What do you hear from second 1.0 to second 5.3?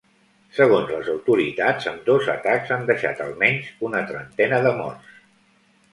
autoritats, ambdós atacs han deixat almenys una trentena de morts.